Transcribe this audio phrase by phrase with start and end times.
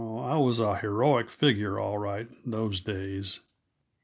[0.03, 3.39] Oh, I was a heroic figure, all right, those days.